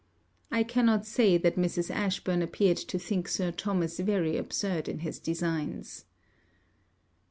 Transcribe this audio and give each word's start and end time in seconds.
I 0.49 0.63
cannot 0.63 1.05
say 1.05 1.37
that 1.37 1.57
Mrs. 1.57 1.91
Ashburn 1.91 2.41
appeared 2.41 2.77
to 2.77 2.97
think 2.97 3.27
Sir 3.27 3.51
Thomas 3.51 3.99
very 3.99 4.35
absurd 4.35 4.89
in 4.89 4.97
his 5.01 5.19
designs. 5.19 6.05